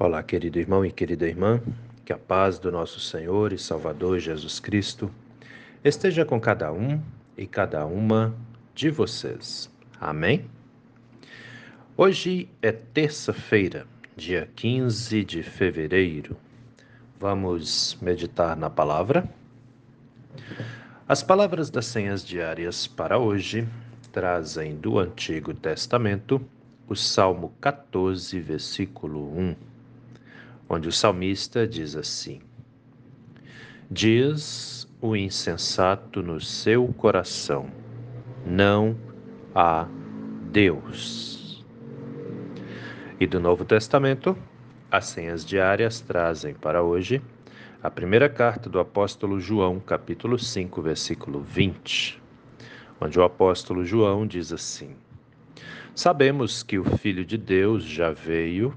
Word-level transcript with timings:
Olá, 0.00 0.22
querido 0.22 0.60
irmão 0.60 0.84
e 0.84 0.92
querida 0.92 1.26
irmã, 1.26 1.60
que 2.04 2.12
a 2.12 2.16
paz 2.16 2.56
do 2.60 2.70
nosso 2.70 3.00
Senhor 3.00 3.52
e 3.52 3.58
Salvador 3.58 4.20
Jesus 4.20 4.60
Cristo 4.60 5.10
esteja 5.82 6.24
com 6.24 6.40
cada 6.40 6.72
um 6.72 7.02
e 7.36 7.48
cada 7.48 7.84
uma 7.84 8.32
de 8.76 8.90
vocês. 8.90 9.68
Amém? 10.00 10.48
Hoje 11.96 12.48
é 12.62 12.70
terça-feira, 12.70 13.88
dia 14.16 14.48
15 14.54 15.24
de 15.24 15.42
fevereiro. 15.42 16.36
Vamos 17.18 17.98
meditar 18.00 18.56
na 18.56 18.70
palavra? 18.70 19.28
As 21.08 21.24
palavras 21.24 21.70
das 21.70 21.86
senhas 21.86 22.24
diárias 22.24 22.86
para 22.86 23.18
hoje 23.18 23.66
trazem 24.12 24.76
do 24.76 24.96
Antigo 24.96 25.52
Testamento 25.52 26.40
o 26.88 26.94
Salmo 26.94 27.52
14, 27.60 28.38
versículo 28.38 29.36
1 29.36 29.77
onde 30.68 30.88
o 30.88 30.92
salmista 30.92 31.66
diz 31.66 31.96
assim: 31.96 32.40
Diz 33.90 34.88
o 35.00 35.16
insensato 35.16 36.22
no 36.22 36.40
seu 36.40 36.86
coração: 36.88 37.70
Não 38.44 38.96
há 39.54 39.86
Deus. 40.50 41.64
E 43.20 43.26
do 43.26 43.40
Novo 43.40 43.64
Testamento, 43.64 44.36
as 44.90 45.06
senhas 45.06 45.44
diárias 45.44 46.00
trazem 46.00 46.54
para 46.54 46.82
hoje 46.82 47.20
a 47.82 47.90
primeira 47.90 48.28
carta 48.28 48.68
do 48.68 48.78
apóstolo 48.78 49.40
João, 49.40 49.80
capítulo 49.80 50.38
5, 50.38 50.82
versículo 50.82 51.40
20, 51.40 52.20
onde 53.00 53.18
o 53.18 53.22
apóstolo 53.22 53.84
João 53.84 54.26
diz 54.26 54.52
assim: 54.52 54.96
Sabemos 55.94 56.62
que 56.62 56.78
o 56.78 56.84
Filho 56.84 57.24
de 57.24 57.36
Deus 57.38 57.84
já 57.84 58.10
veio 58.10 58.74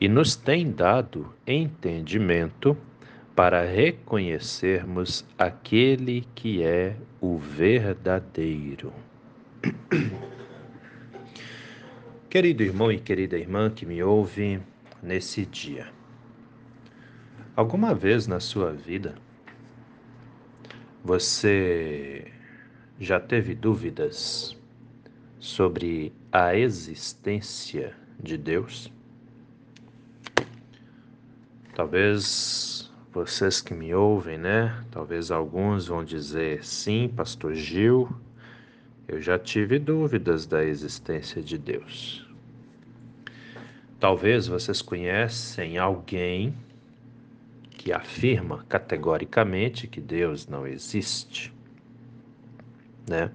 e 0.00 0.08
nos 0.08 0.36
tem 0.36 0.70
dado 0.70 1.32
entendimento 1.46 2.76
para 3.34 3.64
reconhecermos 3.64 5.24
aquele 5.36 6.26
que 6.34 6.62
é 6.62 6.96
o 7.20 7.36
verdadeiro. 7.36 8.92
Querido 12.30 12.62
irmão 12.62 12.90
e 12.90 12.98
querida 12.98 13.38
irmã 13.38 13.70
que 13.70 13.86
me 13.86 14.02
ouve 14.02 14.60
nesse 15.02 15.46
dia, 15.46 15.86
alguma 17.54 17.94
vez 17.94 18.26
na 18.26 18.40
sua 18.40 18.72
vida 18.72 19.14
você 21.04 22.32
já 22.98 23.20
teve 23.20 23.54
dúvidas 23.54 24.56
sobre 25.38 26.12
a 26.32 26.56
existência 26.56 27.94
de 28.18 28.38
Deus? 28.38 28.93
Talvez 31.74 32.88
vocês 33.12 33.60
que 33.60 33.74
me 33.74 33.92
ouvem, 33.92 34.38
né? 34.38 34.80
Talvez 34.92 35.32
alguns 35.32 35.88
vão 35.88 36.04
dizer: 36.04 36.64
sim, 36.64 37.08
Pastor 37.08 37.52
Gil, 37.52 38.08
eu 39.08 39.20
já 39.20 39.36
tive 39.40 39.80
dúvidas 39.80 40.46
da 40.46 40.64
existência 40.64 41.42
de 41.42 41.58
Deus. 41.58 42.28
Talvez 43.98 44.46
vocês 44.46 44.80
conhecem 44.80 45.76
alguém 45.76 46.54
que 47.70 47.92
afirma 47.92 48.64
categoricamente 48.68 49.88
que 49.88 50.00
Deus 50.00 50.46
não 50.46 50.68
existe, 50.68 51.52
né? 53.08 53.32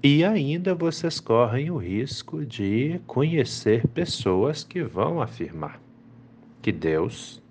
E 0.00 0.24
ainda 0.24 0.76
vocês 0.76 1.18
correm 1.18 1.72
o 1.72 1.76
risco 1.76 2.46
de 2.46 3.00
conhecer 3.04 3.86
pessoas 3.88 4.62
que 4.62 4.82
vão 4.84 5.20
afirmar 5.20 5.89
que 6.62 6.72
Deus 6.72 7.42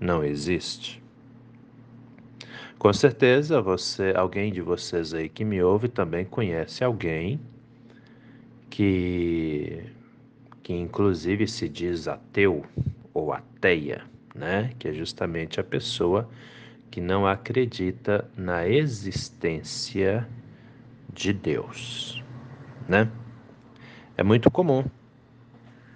não 0.00 0.22
existe. 0.22 1.02
Com 2.78 2.92
certeza 2.92 3.62
você, 3.62 4.12
alguém 4.14 4.52
de 4.52 4.60
vocês 4.60 5.14
aí 5.14 5.28
que 5.28 5.44
me 5.44 5.62
ouve 5.62 5.88
também 5.88 6.24
conhece 6.24 6.84
alguém 6.84 7.40
que 8.68 9.82
que 10.62 10.72
inclusive 10.72 11.46
se 11.46 11.68
diz 11.68 12.08
ateu 12.08 12.64
ou 13.12 13.32
ateia, 13.32 14.02
né? 14.34 14.72
Que 14.78 14.88
é 14.88 14.92
justamente 14.92 15.60
a 15.60 15.64
pessoa 15.64 16.28
que 16.90 17.00
não 17.00 17.26
acredita 17.26 18.28
na 18.36 18.66
existência 18.66 20.26
de 21.12 21.32
Deus, 21.32 22.22
né? 22.88 23.10
É 24.16 24.22
muito 24.22 24.50
comum 24.50 24.84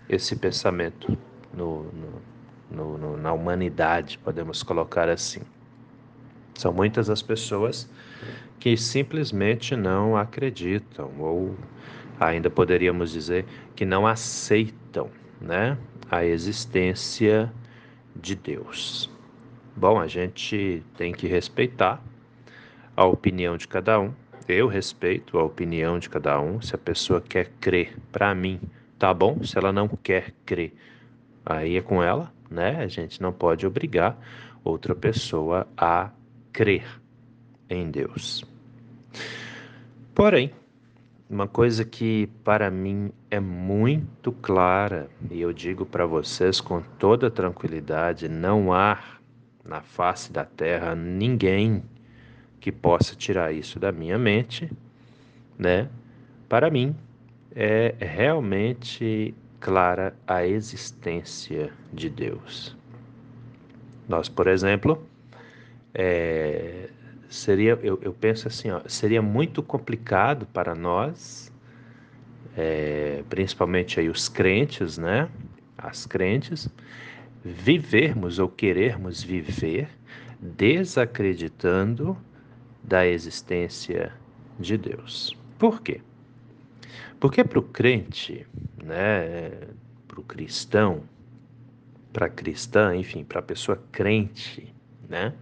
esse 0.08 0.36
pensamento 0.36 1.16
no, 1.52 1.84
no 1.84 2.22
no, 2.70 2.98
no, 2.98 3.16
na 3.16 3.32
humanidade, 3.32 4.18
podemos 4.18 4.62
colocar 4.62 5.08
assim. 5.08 5.40
São 6.54 6.72
muitas 6.72 7.08
as 7.08 7.22
pessoas 7.22 7.88
que 8.58 8.76
simplesmente 8.76 9.76
não 9.76 10.16
acreditam, 10.16 11.10
ou 11.18 11.56
ainda 12.18 12.50
poderíamos 12.50 13.12
dizer 13.12 13.44
que 13.76 13.84
não 13.84 14.06
aceitam 14.06 15.08
né, 15.40 15.78
a 16.10 16.24
existência 16.24 17.52
de 18.16 18.34
Deus. 18.34 19.10
Bom, 19.76 20.00
a 20.00 20.08
gente 20.08 20.82
tem 20.96 21.12
que 21.12 21.28
respeitar 21.28 22.02
a 22.96 23.04
opinião 23.04 23.56
de 23.56 23.68
cada 23.68 24.00
um. 24.00 24.12
Eu 24.48 24.66
respeito 24.66 25.38
a 25.38 25.44
opinião 25.44 26.00
de 26.00 26.10
cada 26.10 26.40
um. 26.40 26.60
Se 26.60 26.74
a 26.74 26.78
pessoa 26.78 27.20
quer 27.20 27.52
crer, 27.60 27.96
para 28.10 28.34
mim, 28.34 28.60
tá 28.98 29.14
bom. 29.14 29.44
Se 29.44 29.56
ela 29.56 29.70
não 29.70 29.86
quer 29.86 30.32
crer, 30.44 30.74
aí 31.46 31.76
é 31.76 31.82
com 31.82 32.02
ela 32.02 32.32
né? 32.50 32.82
A 32.82 32.86
gente 32.86 33.20
não 33.20 33.32
pode 33.32 33.66
obrigar 33.66 34.18
outra 34.64 34.94
pessoa 34.94 35.66
a 35.76 36.10
crer 36.52 36.86
em 37.68 37.90
Deus. 37.90 38.44
Porém, 40.14 40.52
uma 41.30 41.46
coisa 41.46 41.84
que 41.84 42.28
para 42.42 42.70
mim 42.70 43.12
é 43.30 43.38
muito 43.38 44.32
clara, 44.32 45.08
e 45.30 45.40
eu 45.40 45.52
digo 45.52 45.84
para 45.84 46.06
vocês 46.06 46.60
com 46.60 46.80
toda 46.98 47.30
tranquilidade: 47.30 48.28
não 48.28 48.72
há 48.72 48.98
na 49.64 49.82
face 49.82 50.32
da 50.32 50.44
terra 50.44 50.94
ninguém 50.94 51.82
que 52.58 52.72
possa 52.72 53.14
tirar 53.14 53.52
isso 53.52 53.78
da 53.78 53.92
minha 53.92 54.18
mente, 54.18 54.70
né? 55.58 55.88
Para 56.48 56.70
mim, 56.70 56.96
é 57.54 57.94
realmente 57.98 59.34
clara 59.60 60.14
a 60.26 60.46
existência 60.46 61.72
de 61.92 62.08
Deus. 62.08 62.76
Nós, 64.08 64.28
por 64.28 64.46
exemplo, 64.46 65.06
é, 65.94 66.88
seria, 67.28 67.78
eu, 67.82 67.98
eu, 68.02 68.12
penso 68.12 68.48
assim, 68.48 68.70
ó, 68.70 68.80
seria 68.86 69.20
muito 69.20 69.62
complicado 69.62 70.46
para 70.46 70.74
nós, 70.74 71.52
é, 72.56 73.22
principalmente 73.28 74.00
aí 74.00 74.08
os 74.08 74.28
crentes, 74.28 74.96
né? 74.96 75.28
As 75.76 76.06
crentes, 76.06 76.68
vivermos 77.44 78.38
ou 78.38 78.48
querermos 78.48 79.22
viver 79.22 79.88
desacreditando 80.40 82.16
da 82.82 83.06
existência 83.06 84.12
de 84.58 84.76
Deus. 84.76 85.36
Por 85.58 85.82
quê? 85.82 86.00
Porque 87.20 87.42
para 87.42 87.58
o 87.58 87.62
crente, 87.62 88.46
né, 88.82 89.50
para 90.06 90.20
o 90.20 90.22
cristão, 90.22 91.02
para 92.12 92.26
a 92.26 92.28
cristã, 92.28 92.94
enfim, 92.96 93.24
para 93.24 93.40
a 93.40 93.42
pessoa 93.42 93.80
crente, 93.90 94.72
né, 95.08 95.32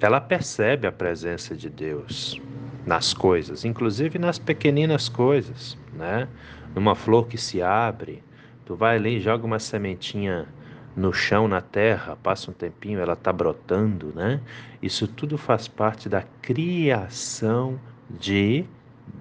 ela 0.00 0.20
percebe 0.20 0.86
a 0.86 0.92
presença 0.92 1.54
de 1.54 1.70
Deus 1.70 2.40
nas 2.84 3.12
coisas, 3.12 3.64
inclusive 3.64 4.18
nas 4.18 4.38
pequeninas 4.38 5.08
coisas, 5.08 5.76
né? 5.92 6.28
Numa 6.74 6.94
flor 6.94 7.26
que 7.26 7.38
se 7.38 7.60
abre, 7.60 8.22
tu 8.64 8.76
vai 8.76 8.96
ali 8.96 9.16
e 9.16 9.20
joga 9.20 9.44
uma 9.44 9.58
sementinha 9.58 10.46
no 10.94 11.12
chão, 11.12 11.48
na 11.48 11.60
terra, 11.60 12.16
passa 12.16 12.50
um 12.50 12.54
tempinho, 12.54 13.00
ela 13.00 13.14
está 13.14 13.32
brotando, 13.32 14.12
né? 14.14 14.40
Isso 14.80 15.08
tudo 15.08 15.36
faz 15.36 15.66
parte 15.66 16.08
da 16.08 16.22
criação 16.40 17.80
de 18.08 18.64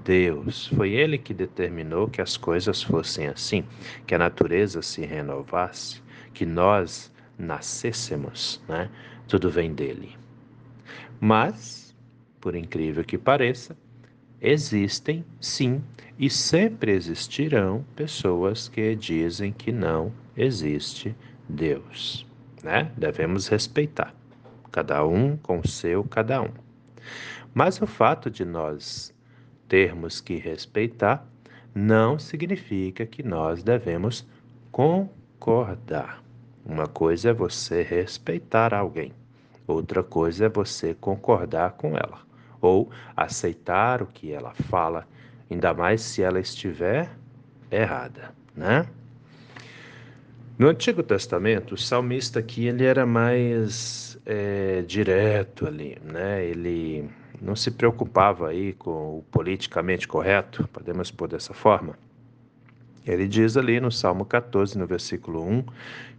Deus. 0.04 0.68
Foi 0.68 0.92
Ele 0.92 1.18
que 1.18 1.34
determinou 1.34 2.08
que 2.08 2.22
as 2.22 2.38
coisas 2.38 2.82
fossem 2.82 3.28
assim, 3.28 3.64
que 4.06 4.16
a 4.16 4.20
natureza 4.20 4.82
se 4.82 5.06
renovasse, 5.06 6.02
que 6.34 6.46
nós 6.46 7.12
nascêssemos, 7.38 8.62
né? 8.68 8.90
Tudo 9.28 9.50
vem 9.50 9.74
dele. 9.74 10.16
Mas, 11.20 11.96
por 12.40 12.56
incrível 12.56 13.04
que 13.04 13.18
pareça, 13.18 13.76
existem 14.42 15.26
sim 15.40 15.84
e 16.20 16.30
sempre 16.30 16.92
existirão 16.92 17.86
pessoas 17.96 18.68
que 18.68 18.96
dizem 18.96 19.52
que 19.52 19.72
não 19.72 20.14
existe 20.38 21.16
Deus, 21.48 22.26
né? 22.64 22.92
Devemos 22.98 23.48
respeitar, 23.48 24.14
cada 24.72 25.06
um 25.06 25.38
com 25.38 25.60
o 25.60 25.68
seu 25.68 26.04
cada 26.04 26.42
um. 26.42 26.52
Mas 27.54 27.82
o 27.82 27.88
fato 27.88 28.30
de 28.30 28.44
nós 28.44 29.15
termos 29.68 30.22
que 30.22 30.36
respeitar, 30.36 31.26
não 31.74 32.18
significa 32.18 33.06
que 33.06 33.22
nós 33.22 33.64
devemos 33.64 34.26
concordar. 34.72 36.24
Uma 36.66 36.88
coisa 36.88 37.30
é 37.30 37.34
você 37.34 37.82
respeitar 37.82 38.74
alguém, 38.74 39.12
outra 39.68 40.02
coisa 40.02 40.46
é 40.46 40.50
você 40.50 40.94
concordar 40.94 41.74
com 41.74 41.90
ela, 41.96 42.22
ou 42.62 42.90
aceitar 43.16 44.02
o 44.02 44.08
que 44.08 44.32
ela 44.32 44.54
fala, 44.54 45.08
ainda 45.52 45.74
mais 45.74 46.02
se 46.02 46.24
ela 46.24 46.40
estiver 46.40 47.10
errada, 47.70 48.34
né? 48.56 48.88
No 50.58 50.70
Antigo 50.70 51.04
Testamento, 51.04 51.76
o 51.76 51.78
salmista 51.78 52.40
aqui 52.40 52.68
ele 52.68 52.86
era 52.86 53.06
mais 53.06 54.18
é, 54.26 54.82
direto 54.84 55.68
ali, 55.68 55.98
né? 56.02 56.46
Ele 56.46 57.10
não 57.42 57.56
se 57.56 57.72
preocupava 57.72 58.50
aí 58.50 58.74
com 58.74 59.20
o 59.20 59.26
politicamente 59.32 60.08
correto, 60.08 60.68
podemos 60.72 61.12
pôr 61.12 61.28
dessa 61.28 61.54
forma. 61.54 61.98
Ele 63.06 63.28
diz 63.28 63.56
ali 63.56 63.80
no 63.80 63.92
Salmo 63.92 64.26
14, 64.26 64.78
no 64.78 64.88
versículo 64.88 65.44
1, 65.44 65.64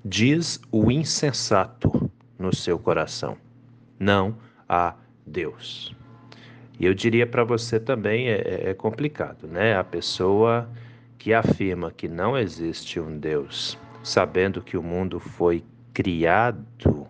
diz 0.04 0.60
o 0.70 0.90
insensato 0.90 2.10
no 2.38 2.54
seu 2.54 2.78
coração, 2.78 3.36
não 3.98 4.36
a 4.68 4.94
Deus. 5.26 5.94
E 6.78 6.86
eu 6.86 6.94
diria 6.94 7.26
para 7.26 7.42
você 7.42 7.80
também, 7.80 8.28
é, 8.28 8.34
é, 8.34 8.70
é 8.70 8.74
complicado, 8.74 9.48
né? 9.48 9.76
A 9.76 9.82
pessoa 9.82 10.68
que 11.18 11.34
afirma 11.34 11.90
que 11.90 12.06
não 12.06 12.38
existe 12.38 13.00
um 13.00 13.18
Deus, 13.18 13.76
sabendo 14.02 14.62
que 14.62 14.76
o 14.76 14.82
mundo 14.82 15.18
foi 15.18 15.64
criado 15.92 17.08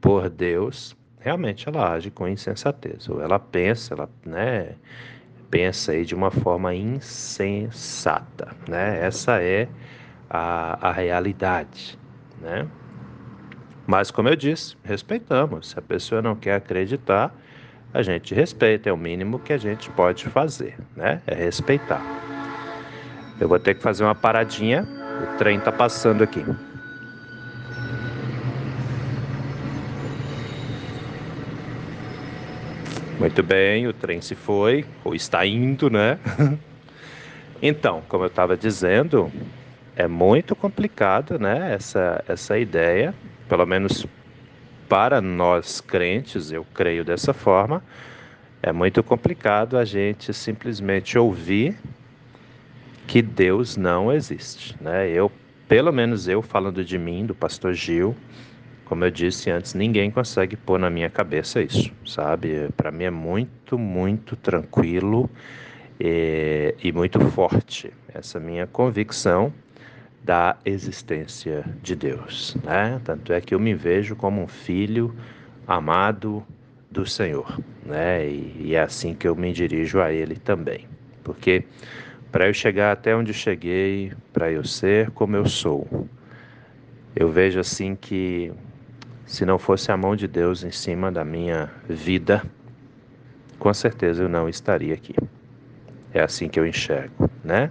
por 0.00 0.28
Deus, 0.30 0.96
realmente 1.20 1.68
ela 1.68 1.92
age 1.92 2.10
com 2.10 2.28
insensatez, 2.28 3.08
ou 3.08 3.20
ela 3.20 3.38
pensa, 3.38 3.94
ela, 3.94 4.08
né, 4.24 4.74
pensa 5.50 5.92
aí 5.92 6.04
de 6.04 6.14
uma 6.14 6.30
forma 6.30 6.74
insensata, 6.74 8.48
né? 8.68 9.04
Essa 9.04 9.42
é 9.42 9.68
a, 10.28 10.88
a 10.88 10.92
realidade, 10.92 11.98
né? 12.40 12.66
Mas 13.86 14.10
como 14.10 14.28
eu 14.28 14.36
disse, 14.36 14.76
respeitamos. 14.84 15.70
Se 15.70 15.78
a 15.78 15.82
pessoa 15.82 16.20
não 16.20 16.36
quer 16.36 16.56
acreditar, 16.56 17.34
a 17.92 18.02
gente 18.02 18.34
respeita, 18.34 18.90
é 18.90 18.92
o 18.92 18.98
mínimo 18.98 19.38
que 19.38 19.52
a 19.52 19.58
gente 19.58 19.90
pode 19.90 20.26
fazer, 20.26 20.76
né? 20.94 21.22
É 21.26 21.34
respeitar. 21.34 22.02
Eu 23.40 23.48
vou 23.48 23.58
ter 23.58 23.74
que 23.74 23.82
fazer 23.82 24.04
uma 24.04 24.14
paradinha, 24.14 24.86
o 25.22 25.38
trem 25.38 25.58
está 25.58 25.72
passando 25.72 26.22
aqui. 26.22 26.44
Muito 33.18 33.42
bem, 33.42 33.84
o 33.88 33.92
trem 33.92 34.20
se 34.20 34.36
foi, 34.36 34.84
ou 35.02 35.12
está 35.12 35.44
indo, 35.44 35.90
né? 35.90 36.20
então, 37.60 38.00
como 38.08 38.22
eu 38.22 38.28
estava 38.28 38.56
dizendo, 38.56 39.28
é 39.96 40.06
muito 40.06 40.54
complicado, 40.54 41.36
né? 41.36 41.74
Essa, 41.74 42.22
essa 42.28 42.56
ideia, 42.56 43.12
pelo 43.48 43.66
menos 43.66 44.06
para 44.88 45.20
nós 45.20 45.80
crentes, 45.80 46.52
eu 46.52 46.64
creio 46.72 47.04
dessa 47.04 47.34
forma, 47.34 47.82
é 48.62 48.70
muito 48.70 49.02
complicado 49.02 49.76
a 49.76 49.84
gente 49.84 50.32
simplesmente 50.32 51.18
ouvir 51.18 51.76
que 53.08 53.20
Deus 53.20 53.76
não 53.76 54.12
existe, 54.12 54.76
né? 54.80 55.10
Eu, 55.10 55.28
pelo 55.66 55.92
menos 55.92 56.28
eu 56.28 56.40
falando 56.40 56.84
de 56.84 56.96
mim, 56.96 57.26
do 57.26 57.34
pastor 57.34 57.74
Gil, 57.74 58.14
como 58.88 59.04
eu 59.04 59.10
disse 59.10 59.50
antes, 59.50 59.74
ninguém 59.74 60.10
consegue 60.10 60.56
pôr 60.56 60.78
na 60.78 60.88
minha 60.88 61.10
cabeça 61.10 61.60
isso, 61.60 61.92
sabe? 62.06 62.70
Para 62.74 62.90
mim 62.90 63.04
é 63.04 63.10
muito, 63.10 63.78
muito 63.78 64.34
tranquilo 64.34 65.28
e, 66.00 66.74
e 66.82 66.90
muito 66.90 67.20
forte 67.30 67.92
essa 68.14 68.40
minha 68.40 68.66
convicção 68.66 69.52
da 70.24 70.56
existência 70.64 71.64
de 71.82 71.94
Deus, 71.94 72.56
né? 72.64 73.00
Tanto 73.04 73.32
é 73.32 73.40
que 73.40 73.54
eu 73.54 73.60
me 73.60 73.74
vejo 73.74 74.16
como 74.16 74.42
um 74.42 74.48
filho 74.48 75.14
amado 75.66 76.42
do 76.90 77.04
Senhor, 77.04 77.60
né? 77.84 78.26
E, 78.26 78.56
e 78.58 78.74
é 78.74 78.80
assim 78.80 79.14
que 79.14 79.28
eu 79.28 79.36
me 79.36 79.52
dirijo 79.52 80.00
a 80.00 80.10
Ele 80.10 80.36
também, 80.36 80.86
porque 81.22 81.64
para 82.32 82.46
eu 82.46 82.54
chegar 82.54 82.92
até 82.92 83.14
onde 83.14 83.34
cheguei, 83.34 84.12
para 84.32 84.50
eu 84.50 84.64
ser 84.64 85.10
como 85.10 85.36
eu 85.36 85.46
sou, 85.46 86.08
eu 87.14 87.30
vejo 87.30 87.60
assim 87.60 87.94
que 87.94 88.52
se 89.28 89.44
não 89.44 89.58
fosse 89.58 89.92
a 89.92 89.96
mão 89.96 90.16
de 90.16 90.26
Deus 90.26 90.64
em 90.64 90.70
cima 90.70 91.12
da 91.12 91.22
minha 91.22 91.70
vida, 91.86 92.42
com 93.58 93.72
certeza 93.74 94.22
eu 94.22 94.28
não 94.28 94.48
estaria 94.48 94.94
aqui. 94.94 95.14
É 96.14 96.22
assim 96.22 96.48
que 96.48 96.58
eu 96.58 96.66
enxergo, 96.66 97.30
né? 97.44 97.70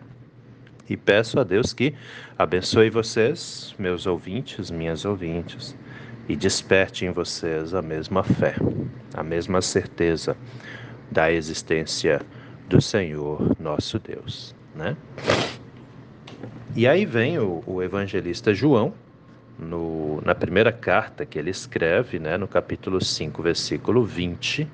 E 0.87 0.95
peço 0.95 1.39
a 1.39 1.43
Deus 1.43 1.73
que 1.73 1.95
abençoe 2.37 2.91
vocês, 2.91 3.73
meus 3.79 4.05
ouvintes, 4.05 4.69
minhas 4.69 5.03
ouvintes, 5.03 5.75
e 6.29 6.35
desperte 6.35 7.05
em 7.05 7.11
vocês 7.11 7.73
a 7.73 7.81
mesma 7.81 8.23
fé, 8.23 8.55
a 9.15 9.23
mesma 9.23 9.59
certeza 9.59 10.37
da 11.11 11.31
existência 11.31 12.21
do 12.69 12.79
Senhor 12.79 13.55
nosso 13.59 13.97
Deus, 13.97 14.55
né? 14.75 14.95
E 16.75 16.87
aí 16.87 17.03
vem 17.03 17.39
o, 17.39 17.63
o 17.65 17.81
evangelista 17.81 18.53
João, 18.53 18.93
no, 19.59 20.21
na 20.23 20.35
primeira 20.35 20.71
carta 20.71 21.25
que 21.25 21.37
ele 21.37 21.49
escreve, 21.49 22.19
né, 22.19 22.37
no 22.37 22.47
capítulo 22.47 23.03
5, 23.03 23.41
versículo 23.41 24.03
20, 24.03 24.67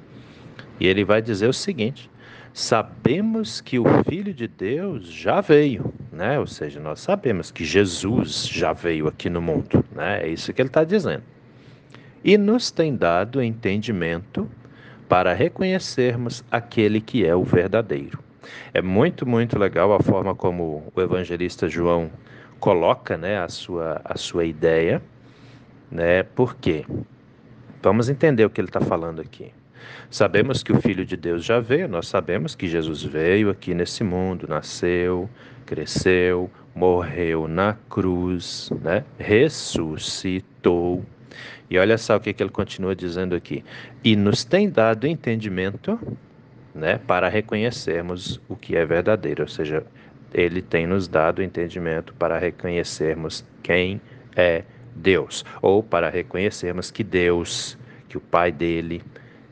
e 0.79 0.87
ele 0.87 1.03
vai 1.03 1.21
dizer 1.21 1.47
o 1.47 1.53
seguinte: 1.53 2.09
Sabemos 2.53 3.61
que 3.61 3.79
o 3.79 3.85
Filho 4.07 4.31
de 4.31 4.47
Deus 4.47 5.07
já 5.07 5.41
veio, 5.41 5.91
né? 6.11 6.37
Ou 6.37 6.45
seja, 6.45 6.79
nós 6.79 6.99
sabemos 6.99 7.49
que 7.49 7.65
Jesus 7.65 8.47
já 8.47 8.73
veio 8.73 9.07
aqui 9.07 9.27
no 9.27 9.41
mundo, 9.41 9.83
né? 9.91 10.23
É 10.23 10.27
isso 10.27 10.53
que 10.53 10.61
ele 10.61 10.69
está 10.69 10.83
dizendo. 10.83 11.23
E 12.23 12.37
nos 12.37 12.69
tem 12.69 12.95
dado 12.95 13.41
entendimento 13.41 14.47
para 15.09 15.33
reconhecermos 15.33 16.43
aquele 16.51 17.01
que 17.01 17.25
é 17.25 17.35
o 17.35 17.43
verdadeiro. 17.43 18.19
É 18.71 18.83
muito, 18.83 19.25
muito 19.25 19.57
legal 19.57 19.91
a 19.91 19.99
forma 19.99 20.35
como 20.35 20.91
o 20.95 21.01
evangelista 21.01 21.67
João 21.67 22.11
coloca 22.63 23.17
né, 23.17 23.39
a, 23.39 23.49
sua, 23.49 23.99
a 24.05 24.17
sua 24.17 24.45
ideia, 24.45 25.03
né? 25.91 26.23
Por 26.23 26.55
quê? 26.55 26.85
Vamos 27.81 28.07
entender 28.07 28.45
o 28.45 28.49
que 28.49 28.61
ele 28.61 28.69
está 28.69 28.79
falando 28.79 29.19
aqui. 29.19 29.51
Sabemos 30.09 30.63
que 30.63 30.71
o 30.71 30.79
Filho 30.81 31.05
de 31.05 31.17
Deus 31.17 31.43
já 31.43 31.59
veio, 31.59 31.89
nós 31.89 32.07
sabemos 32.07 32.55
que 32.55 32.69
Jesus 32.69 33.03
veio 33.03 33.49
aqui 33.49 33.73
nesse 33.73 34.01
mundo, 34.01 34.47
nasceu, 34.47 35.29
cresceu, 35.65 36.49
morreu 36.73 37.49
na 37.49 37.75
cruz, 37.89 38.71
né? 38.81 39.03
ressuscitou. 39.19 41.03
E 41.69 41.77
olha 41.77 41.97
só 41.97 42.15
o 42.15 42.19
que, 42.21 42.31
que 42.31 42.41
ele 42.41 42.49
continua 42.49 42.95
dizendo 42.95 43.35
aqui. 43.35 43.61
E 44.01 44.15
nos 44.15 44.45
tem 44.45 44.69
dado 44.69 45.05
entendimento 45.05 45.99
né, 46.73 46.97
para 46.97 47.27
reconhecermos 47.27 48.39
o 48.47 48.55
que 48.55 48.77
é 48.77 48.85
verdadeiro, 48.85 49.43
ou 49.43 49.49
seja, 49.49 49.85
ele 50.33 50.61
tem 50.61 50.87
nos 50.87 51.07
dado 51.07 51.43
entendimento 51.43 52.13
para 52.15 52.37
reconhecermos 52.37 53.45
quem 53.61 54.01
é 54.35 54.63
Deus, 54.95 55.45
ou 55.61 55.83
para 55.83 56.09
reconhecermos 56.09 56.91
que 56.91 57.03
Deus, 57.03 57.77
que 58.07 58.17
o 58.17 58.21
Pai 58.21 58.51
dele 58.51 59.01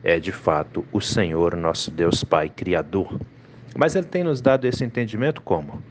é 0.02 0.18
de 0.18 0.32
fato 0.32 0.84
o 0.92 1.00
Senhor, 1.00 1.56
nosso 1.56 1.90
Deus 1.90 2.24
Pai 2.24 2.48
Criador. 2.48 3.20
Mas 3.76 3.94
ele 3.94 4.06
tem 4.06 4.24
nos 4.24 4.40
dado 4.40 4.66
esse 4.66 4.84
entendimento 4.84 5.40
como? 5.40 5.82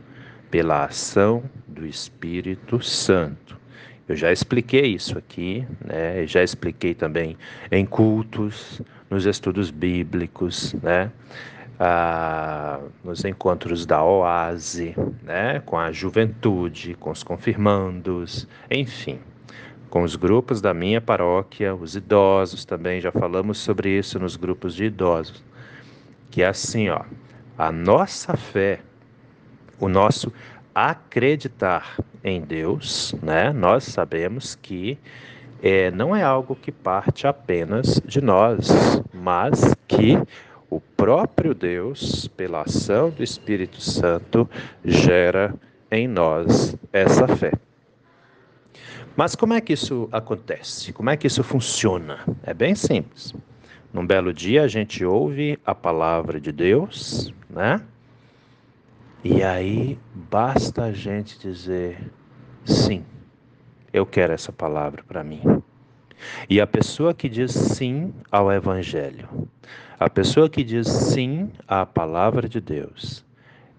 Pela 0.49 0.85
ação 0.85 1.43
do 1.67 1.85
Espírito 1.85 2.81
Santo. 2.81 3.59
Eu 4.07 4.15
já 4.15 4.31
expliquei 4.31 4.93
isso 4.93 5.17
aqui, 5.17 5.65
né? 5.83 6.27
já 6.27 6.43
expliquei 6.43 6.93
também 6.93 7.37
em 7.71 7.85
cultos, 7.85 8.81
nos 9.09 9.25
estudos 9.25 9.71
bíblicos, 9.71 10.73
né? 10.83 11.09
Ah, 11.83 12.79
nos 13.03 13.25
encontros 13.25 13.87
da 13.87 14.03
Oase, 14.03 14.93
né, 15.23 15.63
com 15.65 15.79
a 15.79 15.91
juventude, 15.91 16.93
com 16.93 17.09
os 17.09 17.23
confirmandos, 17.23 18.47
enfim, 18.69 19.19
com 19.89 20.03
os 20.03 20.15
grupos 20.15 20.61
da 20.61 20.75
minha 20.75 21.01
paróquia, 21.01 21.73
os 21.73 21.95
idosos 21.95 22.65
também, 22.65 23.01
já 23.01 23.11
falamos 23.11 23.57
sobre 23.57 23.97
isso 23.97 24.19
nos 24.19 24.35
grupos 24.35 24.75
de 24.75 24.85
idosos. 24.85 25.43
Que 26.29 26.43
é 26.43 26.49
assim, 26.49 26.87
ó, 26.89 27.01
a 27.57 27.71
nossa 27.71 28.37
fé, 28.37 28.81
o 29.79 29.89
nosso 29.89 30.31
acreditar 30.75 31.97
em 32.23 32.41
Deus, 32.41 33.15
né? 33.23 33.51
Nós 33.51 33.85
sabemos 33.85 34.53
que 34.53 34.99
é, 35.63 35.89
não 35.89 36.15
é 36.15 36.21
algo 36.21 36.55
que 36.55 36.71
parte 36.71 37.25
apenas 37.25 37.99
de 38.05 38.21
nós, 38.21 38.69
mas 39.11 39.75
que 39.87 40.15
o 40.71 40.79
próprio 40.79 41.53
Deus, 41.53 42.29
pela 42.29 42.61
ação 42.61 43.09
do 43.09 43.21
Espírito 43.21 43.81
Santo, 43.81 44.49
gera 44.85 45.53
em 45.91 46.07
nós 46.07 46.77
essa 46.93 47.27
fé. 47.27 47.51
Mas 49.17 49.35
como 49.35 49.53
é 49.53 49.59
que 49.59 49.73
isso 49.73 50.07
acontece? 50.13 50.93
Como 50.93 51.09
é 51.09 51.17
que 51.17 51.27
isso 51.27 51.43
funciona? 51.43 52.19
É 52.41 52.53
bem 52.53 52.73
simples. 52.73 53.35
Num 53.91 54.07
belo 54.07 54.33
dia 54.33 54.63
a 54.63 54.67
gente 54.69 55.03
ouve 55.03 55.59
a 55.65 55.75
palavra 55.75 56.39
de 56.39 56.53
Deus, 56.53 57.33
né? 57.49 57.81
E 59.21 59.43
aí 59.43 59.99
basta 60.15 60.85
a 60.85 60.91
gente 60.93 61.37
dizer 61.37 61.99
sim, 62.63 63.03
eu 63.91 64.05
quero 64.05 64.31
essa 64.31 64.53
palavra 64.53 65.03
para 65.03 65.21
mim. 65.21 65.41
E 66.49 66.59
a 66.59 66.67
pessoa 66.67 67.13
que 67.13 67.29
diz 67.29 67.51
sim 67.51 68.13
ao 68.31 68.51
Evangelho, 68.51 69.27
a 69.99 70.09
pessoa 70.09 70.49
que 70.49 70.63
diz 70.63 70.87
sim 70.87 71.51
à 71.67 71.85
palavra 71.85 72.47
de 72.47 72.59
Deus, 72.59 73.25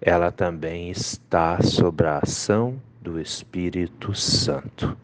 ela 0.01 0.31
também 0.31 0.89
está 0.89 1.61
sob 1.61 2.03
a 2.05 2.19
ação 2.19 2.81
do 3.01 3.19
Espírito 3.19 4.13
Santo. 4.13 4.97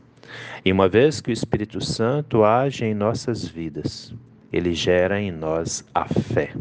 E 0.64 0.72
uma 0.72 0.88
vez 0.88 1.22
que 1.22 1.30
o 1.30 1.34
Espírito 1.34 1.82
Santo 1.82 2.44
age 2.44 2.86
em 2.86 2.94
nossas 2.94 3.48
vidas, 3.48 4.14
ele 4.52 4.74
gera 4.74 5.20
em 5.20 5.32
nós 5.32 5.86
a 5.94 6.06
fé. 6.06 6.54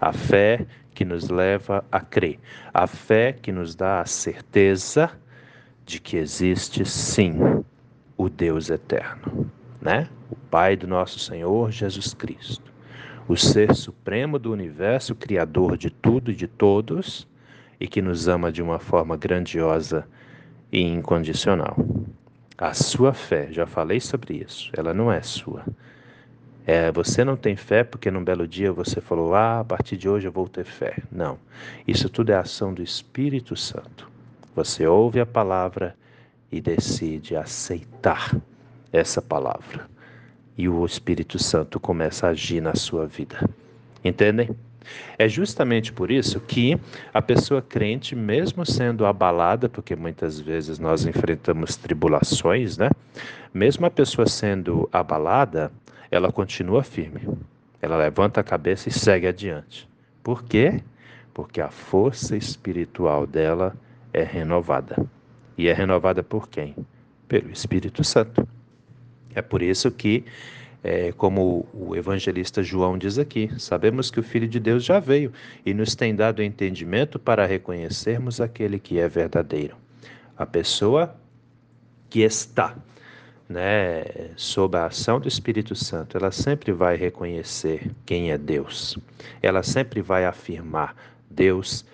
A 0.00 0.12
fé 0.12 0.66
que 0.94 1.04
nos 1.04 1.28
leva 1.28 1.84
a 1.90 2.00
crer, 2.00 2.38
a 2.74 2.86
fé 2.86 3.32
que 3.32 3.52
nos 3.52 3.74
dá 3.74 4.00
a 4.00 4.06
certeza 4.06 5.10
de 5.86 6.00
que 6.00 6.16
existe 6.16 6.84
sim 6.84 7.38
o 8.16 8.28
Deus 8.28 8.68
eterno, 8.68 9.50
né? 9.80 10.08
O 10.30 10.36
Pai 10.36 10.76
do 10.76 10.86
nosso 10.86 11.18
Senhor 11.18 11.70
Jesus 11.70 12.12
Cristo, 12.14 12.72
o 13.26 13.36
ser 13.36 13.74
supremo 13.74 14.38
do 14.38 14.52
universo, 14.52 15.14
criador 15.14 15.76
de 15.76 15.90
tudo 15.90 16.30
e 16.30 16.34
de 16.34 16.46
todos, 16.46 17.26
e 17.78 17.88
que 17.88 18.02
nos 18.02 18.28
ama 18.28 18.52
de 18.52 18.62
uma 18.62 18.78
forma 18.78 19.16
grandiosa 19.16 20.06
e 20.70 20.82
incondicional. 20.82 21.76
A 22.58 22.74
sua 22.74 23.14
fé, 23.14 23.48
já 23.50 23.66
falei 23.66 24.00
sobre 24.00 24.34
isso, 24.34 24.70
ela 24.76 24.92
não 24.92 25.10
é 25.10 25.22
sua. 25.22 25.64
É, 26.66 26.92
você 26.92 27.24
não 27.24 27.36
tem 27.36 27.56
fé 27.56 27.82
porque 27.82 28.10
num 28.10 28.22
belo 28.22 28.46
dia 28.46 28.70
você 28.70 29.00
falou, 29.00 29.34
ah, 29.34 29.60
a 29.60 29.64
partir 29.64 29.96
de 29.96 30.08
hoje 30.08 30.28
eu 30.28 30.32
vou 30.32 30.46
ter 30.46 30.64
fé. 30.64 30.98
Não. 31.10 31.38
Isso 31.88 32.08
tudo 32.08 32.30
é 32.30 32.36
ação 32.36 32.74
do 32.74 32.82
Espírito 32.82 33.56
Santo. 33.56 34.10
Você 34.54 34.86
ouve 34.86 35.20
a 35.20 35.26
palavra 35.26 35.96
e 36.52 36.60
decide 36.60 37.34
aceitar 37.34 38.36
essa 38.92 39.20
palavra. 39.22 39.88
E 40.56 40.68
o 40.68 40.84
Espírito 40.84 41.38
Santo 41.38 41.80
começa 41.80 42.26
a 42.26 42.30
agir 42.30 42.60
na 42.60 42.74
sua 42.74 43.06
vida. 43.06 43.48
Entendem? 44.04 44.50
É 45.18 45.28
justamente 45.28 45.92
por 45.92 46.10
isso 46.10 46.40
que 46.40 46.78
a 47.12 47.20
pessoa 47.22 47.62
crente, 47.62 48.16
mesmo 48.16 48.64
sendo 48.64 49.06
abalada, 49.06 49.68
porque 49.68 49.94
muitas 49.94 50.40
vezes 50.40 50.78
nós 50.78 51.04
enfrentamos 51.04 51.76
tribulações, 51.76 52.76
né? 52.76 52.90
Mesmo 53.52 53.86
a 53.86 53.90
pessoa 53.90 54.26
sendo 54.26 54.88
abalada, 54.92 55.70
ela 56.10 56.32
continua 56.32 56.82
firme. 56.82 57.28
Ela 57.80 57.96
levanta 57.96 58.40
a 58.40 58.44
cabeça 58.44 58.88
e 58.88 58.92
segue 58.92 59.26
adiante. 59.26 59.88
Por 60.22 60.44
quê? 60.44 60.82
Porque 61.32 61.60
a 61.60 61.70
força 61.70 62.36
espiritual 62.36 63.26
dela 63.26 63.74
é 64.12 64.22
renovada. 64.22 64.96
E 65.56 65.68
é 65.68 65.72
renovada 65.72 66.22
por 66.22 66.48
quem? 66.48 66.74
Pelo 67.28 67.50
Espírito 67.50 68.02
Santo. 68.02 68.46
É 69.34 69.42
por 69.42 69.62
isso 69.62 69.90
que 69.90 70.24
é, 70.82 71.12
como 71.12 71.68
o 71.74 71.94
evangelista 71.94 72.62
João 72.62 72.96
diz 72.96 73.18
aqui, 73.18 73.50
sabemos 73.58 74.10
que 74.10 74.18
o 74.18 74.22
Filho 74.22 74.48
de 74.48 74.58
Deus 74.58 74.84
já 74.84 74.98
veio 74.98 75.32
e 75.64 75.74
nos 75.74 75.94
tem 75.94 76.14
dado 76.14 76.42
entendimento 76.42 77.18
para 77.18 77.44
reconhecermos 77.44 78.40
aquele 78.40 78.78
que 78.78 78.98
é 78.98 79.06
verdadeiro. 79.06 79.76
A 80.36 80.46
pessoa 80.46 81.14
que 82.08 82.20
está 82.20 82.76
né, 83.50 84.04
sob 84.36 84.78
a 84.78 84.86
ação 84.86 85.20
do 85.20 85.26
Espírito 85.26 85.74
Santo, 85.74 86.16
ela 86.16 86.30
sempre 86.30 86.72
vai 86.72 86.96
reconhecer 86.96 87.90
quem 88.06 88.30
é 88.30 88.38
Deus. 88.38 88.96
Ela 89.42 89.62
sempre 89.64 90.00
vai 90.00 90.24
afirmar: 90.24 90.94
Deus 91.28 91.84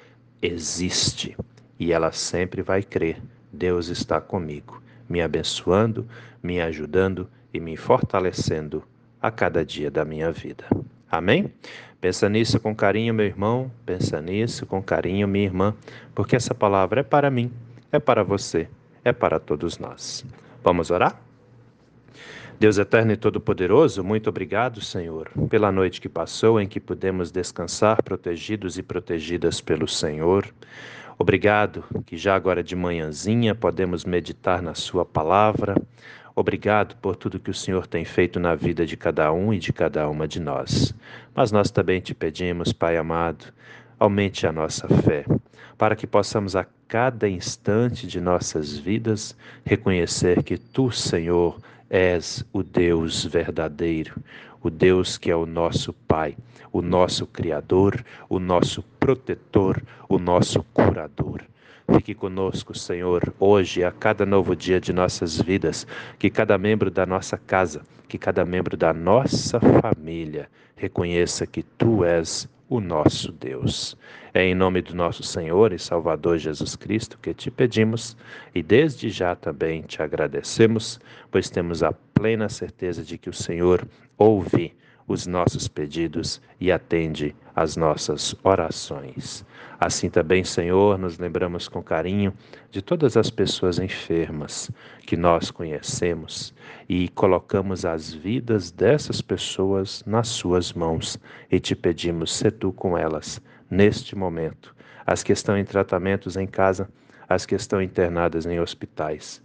existe. 0.42 1.36
E 1.78 1.92
ela 1.92 2.12
sempre 2.12 2.60
vai 2.60 2.82
crer: 2.82 3.22
Deus 3.50 3.88
está 3.88 4.20
comigo, 4.20 4.82
me 5.08 5.20
abençoando, 5.20 6.06
me 6.42 6.60
ajudando 6.60 7.28
e 7.52 7.60
me 7.60 7.76
fortalecendo 7.76 8.82
a 9.20 9.30
cada 9.30 9.64
dia 9.64 9.90
da 9.90 10.04
minha 10.04 10.30
vida. 10.30 10.64
Amém? 11.10 11.52
Pensa 12.00 12.28
nisso 12.28 12.60
com 12.60 12.74
carinho, 12.74 13.14
meu 13.14 13.26
irmão. 13.26 13.70
Pensa 13.84 14.20
nisso 14.20 14.66
com 14.66 14.82
carinho, 14.82 15.26
minha 15.26 15.44
irmã, 15.44 15.74
porque 16.14 16.36
essa 16.36 16.54
palavra 16.54 17.00
é 17.00 17.04
para 17.04 17.30
mim, 17.30 17.50
é 17.90 17.98
para 17.98 18.22
você, 18.22 18.68
é 19.04 19.12
para 19.12 19.40
todos 19.40 19.78
nós. 19.78 20.24
Vamos 20.62 20.90
orar? 20.90 21.20
Deus 22.58 22.78
eterno 22.78 23.12
e 23.12 23.16
todo-poderoso, 23.16 24.02
muito 24.02 24.30
obrigado, 24.30 24.80
Senhor, 24.80 25.28
pela 25.50 25.70
noite 25.70 26.00
que 26.00 26.08
passou 26.08 26.58
em 26.58 26.66
que 26.66 26.80
pudemos 26.80 27.30
descansar 27.30 28.02
protegidos 28.02 28.78
e 28.78 28.82
protegidas 28.82 29.60
pelo 29.60 29.86
Senhor. 29.86 30.46
Obrigado 31.18 31.82
que 32.04 32.14
já 32.16 32.34
agora 32.34 32.62
de 32.62 32.76
manhãzinha 32.76 33.54
podemos 33.54 34.04
meditar 34.04 34.60
na 34.60 34.74
Sua 34.74 35.02
palavra. 35.02 35.74
Obrigado 36.34 36.94
por 36.96 37.16
tudo 37.16 37.40
que 37.40 37.50
o 37.50 37.54
Senhor 37.54 37.86
tem 37.86 38.04
feito 38.04 38.38
na 38.38 38.54
vida 38.54 38.84
de 38.84 38.98
cada 38.98 39.32
um 39.32 39.54
e 39.54 39.58
de 39.58 39.72
cada 39.72 40.06
uma 40.10 40.28
de 40.28 40.38
nós. 40.38 40.94
Mas 41.34 41.50
nós 41.50 41.70
também 41.70 42.02
te 42.02 42.14
pedimos, 42.14 42.70
Pai 42.70 42.98
amado, 42.98 43.46
aumente 43.98 44.46
a 44.46 44.52
nossa 44.52 44.86
fé, 44.88 45.24
para 45.78 45.96
que 45.96 46.06
possamos 46.06 46.54
a 46.54 46.66
cada 46.86 47.26
instante 47.26 48.06
de 48.06 48.20
nossas 48.20 48.76
vidas 48.76 49.34
reconhecer 49.64 50.42
que 50.42 50.58
tu, 50.58 50.90
Senhor, 50.90 51.58
és 51.88 52.44
o 52.52 52.62
Deus 52.62 53.24
verdadeiro, 53.24 54.20
o 54.66 54.70
Deus 54.70 55.16
que 55.16 55.30
é 55.30 55.36
o 55.36 55.46
nosso 55.46 55.92
Pai, 55.92 56.36
o 56.72 56.82
nosso 56.82 57.24
Criador, 57.26 58.04
o 58.28 58.40
nosso 58.40 58.82
protetor, 58.98 59.80
o 60.08 60.18
nosso 60.18 60.64
curador. 60.74 61.42
Fique 61.94 62.14
conosco, 62.14 62.76
Senhor, 62.76 63.32
hoje, 63.38 63.84
a 63.84 63.92
cada 63.92 64.26
novo 64.26 64.56
dia 64.56 64.80
de 64.80 64.92
nossas 64.92 65.40
vidas, 65.40 65.86
que 66.18 66.28
cada 66.28 66.58
membro 66.58 66.90
da 66.90 67.06
nossa 67.06 67.38
casa, 67.38 67.82
que 68.08 68.18
cada 68.18 68.44
membro 68.44 68.76
da 68.76 68.92
nossa 68.92 69.60
família 69.60 70.48
reconheça 70.74 71.46
que 71.46 71.62
Tu 71.62 72.04
és 72.04 72.48
o 72.68 72.80
nosso 72.80 73.32
Deus. 73.32 73.96
É 74.34 74.44
em 74.44 74.54
nome 74.54 74.82
do 74.82 74.94
nosso 74.94 75.22
Senhor 75.22 75.72
e 75.72 75.78
Salvador 75.78 76.38
Jesus 76.38 76.76
Cristo 76.76 77.18
que 77.18 77.32
te 77.32 77.50
pedimos 77.50 78.16
e 78.54 78.62
desde 78.62 79.08
já 79.08 79.34
também 79.34 79.82
te 79.82 80.02
agradecemos, 80.02 81.00
pois 81.30 81.48
temos 81.48 81.82
a 81.82 81.92
plena 81.92 82.48
certeza 82.48 83.02
de 83.02 83.16
que 83.16 83.30
o 83.30 83.32
Senhor 83.32 83.86
ouve 84.18 84.74
os 85.06 85.26
nossos 85.26 85.68
pedidos 85.68 86.40
e 86.60 86.72
atende 86.72 87.34
às 87.54 87.76
nossas 87.76 88.34
orações. 88.42 89.44
Assim 89.78 90.08
também, 90.08 90.42
Senhor, 90.42 90.98
nos 90.98 91.18
lembramos 91.18 91.68
com 91.68 91.82
carinho 91.82 92.32
de 92.70 92.80
todas 92.80 93.16
as 93.16 93.30
pessoas 93.30 93.78
enfermas 93.78 94.70
que 95.06 95.16
nós 95.16 95.50
conhecemos 95.50 96.54
e 96.88 97.08
colocamos 97.10 97.84
as 97.84 98.12
vidas 98.12 98.70
dessas 98.70 99.20
pessoas 99.20 100.02
nas 100.06 100.28
Suas 100.28 100.72
mãos 100.72 101.18
e 101.50 101.60
te 101.60 101.76
pedimos, 101.76 102.32
se 102.34 102.50
tu 102.50 102.72
com 102.72 102.96
elas 102.96 103.40
neste 103.70 104.16
momento. 104.16 104.74
As 105.06 105.22
que 105.22 105.32
estão 105.32 105.56
em 105.56 105.64
tratamentos 105.64 106.36
em 106.36 106.46
casa, 106.46 106.88
as 107.28 107.46
que 107.46 107.54
estão 107.54 107.80
internadas 107.80 108.46
em 108.46 108.58
hospitais. 108.58 109.42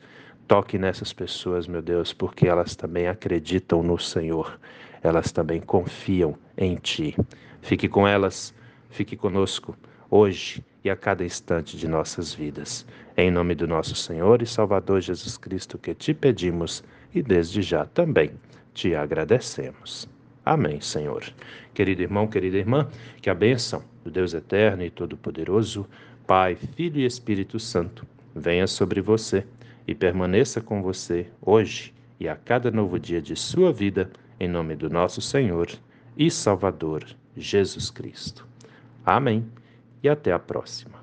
Toque 0.48 0.78
nessas 0.78 1.14
pessoas, 1.14 1.68
meu 1.68 1.82
Deus, 1.82 2.14
porque 2.14 2.48
elas 2.48 2.76
também 2.76 3.08
acreditam 3.08 3.84
no 3.84 3.98
Senhor 3.98 4.60
elas 5.04 5.32
também 5.32 5.60
confiam 5.60 6.36
em 6.58 6.76
Ti. 6.76 7.16
Fique 7.62 7.88
com 7.88 8.08
elas, 8.08 8.54
fique 8.90 9.16
conosco, 9.16 9.76
hoje 10.10 10.64
e 10.84 10.90
a 10.90 10.96
cada 10.96 11.24
instante 11.24 11.78
de 11.78 11.88
nossas 11.88 12.34
vidas. 12.34 12.86
Em 13.16 13.30
nome 13.30 13.56
do 13.56 13.68
nosso 13.68 13.96
Senhor 13.96 14.42
e 14.42 14.48
Salvador 14.48 15.02
Jesus 15.02 15.38
Cristo, 15.38 15.78
que 15.78 15.94
te 15.94 16.14
pedimos 16.14 16.84
e 17.14 17.22
desde 17.22 17.62
já 17.62 17.86
também 17.86 18.32
te 18.74 18.96
agradecemos. 18.96 20.08
Amém, 20.44 20.82
Senhor. 20.82 21.24
Querido 21.74 22.02
irmão, 22.02 22.28
querida 22.28 22.58
irmã, 22.58 22.88
que 23.22 23.30
a 23.30 23.36
bênção 23.36 23.84
do 24.04 24.10
Deus 24.10 24.34
eterno 24.34 24.84
e 24.84 24.90
todo-poderoso, 24.90 25.86
Pai, 26.26 26.56
Filho 26.56 27.00
e 27.00 27.06
Espírito 27.06 27.60
Santo, 27.60 28.06
venha 28.36 28.66
sobre 28.66 29.02
você 29.02 29.46
e 29.88 29.94
permaneça 29.94 30.62
com 30.62 30.82
você 30.82 31.28
hoje 31.42 31.94
e 32.20 32.28
a 32.28 32.36
cada 32.36 32.72
novo 32.72 33.00
dia 33.00 33.22
de 33.22 33.36
sua 33.36 33.72
vida 33.72 34.10
em 34.42 34.48
nome 34.48 34.76
do 34.76 34.90
nosso 34.90 35.22
Senhor 35.22 35.70
e 36.18 36.32
Salvador 36.32 37.06
Jesus 37.38 37.92
Cristo. 37.92 38.48
Amém 39.06 39.48
e 40.02 40.10
até 40.10 40.34
a 40.34 40.40
próxima. 40.40 41.01